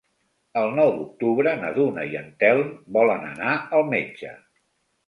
El 0.61 0.69
nou 0.79 0.89
d'octubre 0.95 1.53
na 1.61 1.69
Duna 1.77 2.09
i 2.15 2.19
en 2.23 2.35
Telm 2.45 2.75
volen 2.99 3.31
anar 3.31 3.57
al 3.81 3.89
metge. 3.97 4.35